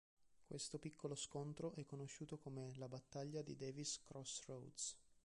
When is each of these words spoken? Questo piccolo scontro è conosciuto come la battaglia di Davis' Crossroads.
Questo 0.47 0.79
piccolo 0.79 1.13
scontro 1.13 1.73
è 1.75 1.85
conosciuto 1.85 2.39
come 2.39 2.73
la 2.77 2.87
battaglia 2.87 3.43
di 3.43 3.55
Davis' 3.55 3.99
Crossroads. 4.01 4.97